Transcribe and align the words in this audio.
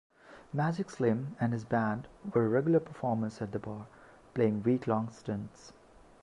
Magic 0.51 0.89
Slim 0.89 1.35
and 1.39 1.53
his 1.53 1.63
band 1.63 2.07
were 2.33 2.49
regular 2.49 2.79
performers 2.79 3.39
at 3.39 3.51
the 3.51 3.59
bar, 3.59 3.85
playing 4.33 4.63
week-long 4.63 5.09
stints. 5.11 5.73